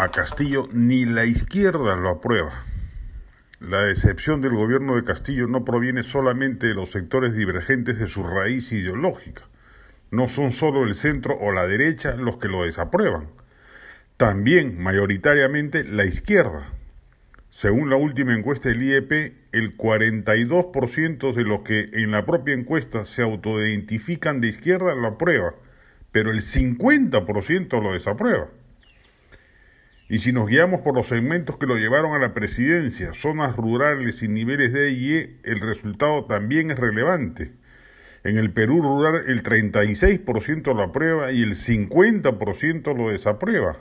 a 0.00 0.10
Castillo 0.10 0.66
ni 0.72 1.04
la 1.04 1.26
izquierda 1.26 1.94
lo 1.94 2.08
aprueba. 2.08 2.64
La 3.60 3.82
decepción 3.82 4.40
del 4.40 4.54
gobierno 4.54 4.96
de 4.96 5.04
Castillo 5.04 5.46
no 5.46 5.62
proviene 5.62 6.04
solamente 6.04 6.68
de 6.68 6.74
los 6.74 6.90
sectores 6.90 7.34
divergentes 7.34 7.98
de 7.98 8.08
su 8.08 8.22
raíz 8.22 8.72
ideológica. 8.72 9.42
No 10.10 10.26
son 10.26 10.52
solo 10.52 10.84
el 10.84 10.94
centro 10.94 11.36
o 11.38 11.52
la 11.52 11.66
derecha 11.66 12.16
los 12.16 12.38
que 12.38 12.48
lo 12.48 12.64
desaprueban. 12.64 13.28
También, 14.16 14.82
mayoritariamente, 14.82 15.84
la 15.84 16.06
izquierda. 16.06 16.66
Según 17.50 17.90
la 17.90 17.96
última 17.96 18.34
encuesta 18.34 18.70
del 18.70 18.82
IEP, 18.82 19.34
el 19.52 19.76
42% 19.76 21.34
de 21.34 21.44
los 21.44 21.60
que 21.60 21.90
en 21.92 22.10
la 22.10 22.24
propia 22.24 22.54
encuesta 22.54 23.04
se 23.04 23.20
autoidentifican 23.20 24.40
de 24.40 24.48
izquierda 24.48 24.94
lo 24.94 25.08
aprueba, 25.08 25.56
pero 26.10 26.30
el 26.30 26.40
50% 26.40 27.82
lo 27.82 27.92
desaprueba. 27.92 28.48
Y 30.10 30.18
si 30.18 30.32
nos 30.32 30.48
guiamos 30.48 30.80
por 30.80 30.96
los 30.96 31.06
segmentos 31.06 31.56
que 31.56 31.66
lo 31.66 31.76
llevaron 31.76 32.14
a 32.14 32.18
la 32.18 32.34
presidencia, 32.34 33.14
zonas 33.14 33.54
rurales 33.54 34.24
y 34.24 34.28
niveles 34.28 34.72
de 34.72 34.90
y 34.90 35.14
e, 35.14 35.36
el 35.44 35.60
resultado 35.60 36.24
también 36.24 36.72
es 36.72 36.80
relevante. 36.80 37.52
En 38.24 38.36
el 38.36 38.52
Perú 38.52 38.82
rural 38.82 39.22
el 39.28 39.44
36% 39.44 40.74
lo 40.74 40.82
aprueba 40.82 41.30
y 41.30 41.44
el 41.44 41.54
50% 41.54 42.96
lo 42.96 43.10
desaprueba. 43.10 43.76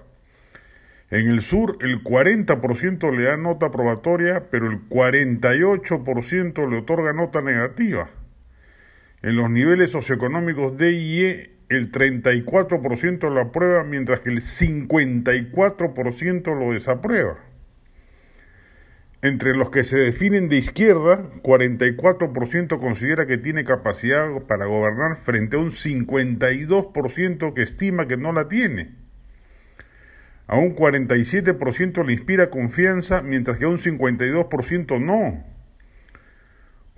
En 1.09 1.27
el 1.27 1.41
sur 1.41 1.79
el 1.81 2.03
40% 2.03 3.11
le 3.11 3.23
da 3.23 3.35
nota 3.35 3.65
aprobatoria, 3.65 4.51
pero 4.51 4.67
el 4.67 4.87
48% 4.87 6.69
le 6.69 6.77
otorga 6.77 7.11
nota 7.11 7.41
negativa. 7.41 8.07
En 9.23 9.35
los 9.35 9.49
niveles 9.49 9.89
socioeconómicos 9.89 10.77
D 10.77 10.91
y 10.91 11.58
el 11.69 11.91
34% 11.91 13.31
lo 13.31 13.39
aprueba, 13.39 13.83
mientras 13.83 14.21
que 14.21 14.31
el 14.31 14.41
54% 14.41 16.57
lo 16.57 16.73
desaprueba. 16.73 17.37
Entre 19.21 19.53
los 19.53 19.69
que 19.69 19.83
se 19.83 19.97
definen 19.97 20.47
de 20.47 20.55
izquierda, 20.55 21.29
44% 21.43 22.79
considera 22.79 23.27
que 23.27 23.37
tiene 23.37 23.65
capacidad 23.65 24.29
para 24.47 24.65
gobernar 24.65 25.17
frente 25.17 25.57
a 25.57 25.59
un 25.59 25.71
52% 25.71 27.53
que 27.53 27.61
estima 27.61 28.07
que 28.07 28.15
no 28.15 28.31
la 28.31 28.47
tiene. 28.47 28.95
A 30.47 30.57
un 30.57 30.73
47% 30.73 32.05
le 32.05 32.13
inspira 32.13 32.49
confianza, 32.49 33.21
mientras 33.21 33.57
que 33.57 33.65
a 33.65 33.67
un 33.67 33.77
52% 33.77 35.01
no. 35.01 35.43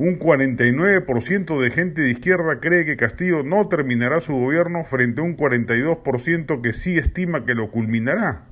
Un 0.04 0.18
49% 0.18 1.62
de 1.62 1.70
gente 1.70 2.02
de 2.02 2.10
izquierda 2.10 2.60
cree 2.60 2.86
que 2.86 2.98
Castillo 2.98 3.44
no 3.44 3.68
terminará 3.68 4.20
su 4.20 4.34
gobierno 4.34 4.84
frente 4.84 5.22
a 5.22 5.24
un 5.24 5.38
42% 5.38 6.60
que 6.64 6.74
sí 6.74 6.98
estima 6.98 7.46
que 7.46 7.54
lo 7.54 7.70
culminará. 7.70 8.48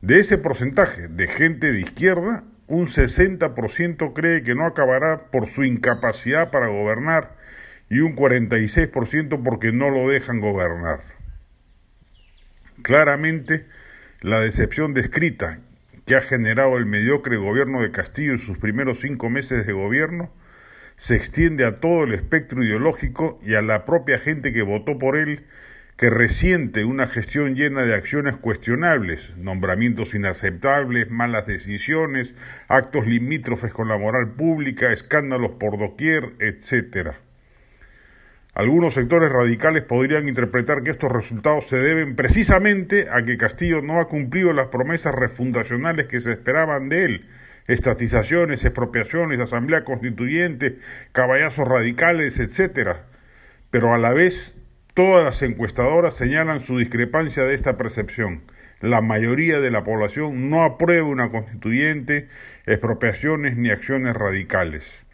De 0.00 0.20
ese 0.20 0.38
porcentaje 0.38 1.08
de 1.08 1.26
gente 1.26 1.72
de 1.72 1.80
izquierda, 1.80 2.44
un 2.68 2.86
60% 2.86 4.12
cree 4.12 4.44
que 4.44 4.54
no 4.54 4.64
acabará 4.64 5.16
por 5.16 5.48
su 5.48 5.64
incapacidad 5.64 6.52
para 6.52 6.68
gobernar 6.68 7.34
y 7.90 7.98
un 7.98 8.14
46% 8.14 9.42
porque 9.42 9.72
no 9.72 9.90
lo 9.90 10.08
dejan 10.08 10.40
gobernar. 10.40 11.00
Claramente, 12.82 13.66
la 14.20 14.38
decepción 14.38 14.94
descrita 14.94 15.58
que 16.04 16.16
ha 16.16 16.20
generado 16.20 16.76
el 16.76 16.86
mediocre 16.86 17.36
gobierno 17.36 17.82
de 17.82 17.90
Castillo 17.90 18.32
en 18.32 18.38
sus 18.38 18.58
primeros 18.58 19.00
cinco 19.00 19.30
meses 19.30 19.66
de 19.66 19.72
gobierno 19.72 20.30
se 20.96 21.16
extiende 21.16 21.64
a 21.64 21.80
todo 21.80 22.04
el 22.04 22.12
espectro 22.12 22.62
ideológico 22.62 23.40
y 23.42 23.54
a 23.54 23.62
la 23.62 23.84
propia 23.84 24.18
gente 24.18 24.52
que 24.52 24.62
votó 24.62 24.98
por 24.98 25.16
él, 25.16 25.44
que 25.96 26.10
resiente 26.10 26.84
una 26.84 27.06
gestión 27.06 27.54
llena 27.54 27.82
de 27.82 27.94
acciones 27.94 28.38
cuestionables, 28.38 29.36
nombramientos 29.36 30.14
inaceptables, 30.14 31.10
malas 31.10 31.46
decisiones, 31.46 32.34
actos 32.68 33.06
limítrofes 33.06 33.72
con 33.72 33.88
la 33.88 33.98
moral 33.98 34.32
pública, 34.32 34.92
escándalos 34.92 35.52
por 35.52 35.78
doquier, 35.78 36.34
etc. 36.40 37.16
Algunos 38.54 38.94
sectores 38.94 39.32
radicales 39.32 39.82
podrían 39.82 40.28
interpretar 40.28 40.84
que 40.84 40.92
estos 40.92 41.10
resultados 41.10 41.66
se 41.66 41.76
deben 41.76 42.14
precisamente 42.14 43.06
a 43.10 43.24
que 43.24 43.36
Castillo 43.36 43.82
no 43.82 43.98
ha 43.98 44.06
cumplido 44.06 44.52
las 44.52 44.68
promesas 44.68 45.12
refundacionales 45.12 46.06
que 46.06 46.20
se 46.20 46.30
esperaban 46.30 46.88
de 46.88 47.04
él, 47.04 47.28
estatizaciones, 47.66 48.64
expropiaciones, 48.64 49.40
asamblea 49.40 49.82
constituyente, 49.82 50.78
caballazos 51.10 51.66
radicales, 51.66 52.38
etcétera. 52.38 53.06
Pero 53.70 53.92
a 53.92 53.98
la 53.98 54.12
vez, 54.12 54.54
todas 54.94 55.24
las 55.24 55.42
encuestadoras 55.42 56.14
señalan 56.14 56.60
su 56.60 56.78
discrepancia 56.78 57.42
de 57.42 57.56
esta 57.56 57.76
percepción. 57.76 58.42
La 58.80 59.00
mayoría 59.00 59.58
de 59.58 59.72
la 59.72 59.82
población 59.82 60.48
no 60.48 60.62
aprueba 60.62 61.08
una 61.08 61.28
constituyente, 61.28 62.28
expropiaciones 62.66 63.56
ni 63.56 63.70
acciones 63.70 64.14
radicales. 64.14 65.04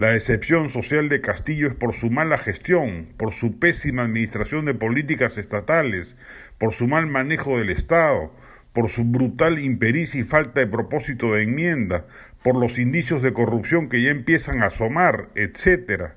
La 0.00 0.12
decepción 0.12 0.70
social 0.70 1.10
de 1.10 1.20
Castillo 1.20 1.68
es 1.68 1.74
por 1.74 1.94
su 1.94 2.08
mala 2.08 2.38
gestión, 2.38 3.12
por 3.18 3.34
su 3.34 3.58
pésima 3.58 4.04
administración 4.04 4.64
de 4.64 4.72
políticas 4.72 5.36
estatales, 5.36 6.16
por 6.56 6.72
su 6.72 6.88
mal 6.88 7.06
manejo 7.06 7.58
del 7.58 7.68
Estado, 7.68 8.32
por 8.72 8.88
su 8.88 9.04
brutal 9.04 9.58
impericia 9.58 10.18
y 10.18 10.24
falta 10.24 10.60
de 10.60 10.66
propósito 10.66 11.34
de 11.34 11.42
enmienda, 11.42 12.06
por 12.42 12.56
los 12.56 12.78
indicios 12.78 13.20
de 13.20 13.34
corrupción 13.34 13.90
que 13.90 14.00
ya 14.00 14.08
empiezan 14.08 14.62
a 14.62 14.68
asomar, 14.68 15.28
etc. 15.34 16.12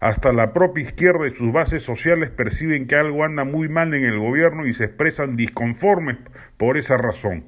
Hasta 0.00 0.32
la 0.32 0.52
propia 0.52 0.82
izquierda 0.82 1.28
y 1.28 1.30
sus 1.30 1.52
bases 1.52 1.84
sociales 1.84 2.30
perciben 2.30 2.88
que 2.88 2.96
algo 2.96 3.24
anda 3.24 3.44
muy 3.44 3.68
mal 3.68 3.94
en 3.94 4.02
el 4.02 4.18
gobierno 4.18 4.66
y 4.66 4.72
se 4.72 4.82
expresan 4.82 5.36
disconformes 5.36 6.16
por 6.56 6.76
esa 6.76 6.98
razón. 6.98 7.46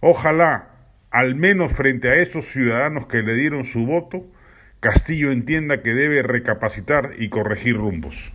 Ojalá, 0.00 0.68
al 1.10 1.34
menos 1.34 1.72
frente 1.72 2.10
a 2.10 2.16
esos 2.16 2.44
ciudadanos 2.44 3.06
que 3.06 3.22
le 3.22 3.32
dieron 3.32 3.64
su 3.64 3.86
voto, 3.86 4.26
Castillo 4.82 5.30
entienda 5.30 5.80
que 5.80 5.94
debe 5.94 6.24
recapacitar 6.24 7.10
y 7.16 7.28
corregir 7.28 7.76
rumbos. 7.76 8.32